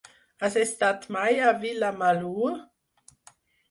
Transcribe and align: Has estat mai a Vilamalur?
Has 0.43 0.57
estat 0.61 1.05
mai 1.17 1.39
a 1.51 1.53
Vilamalur? 1.61 2.53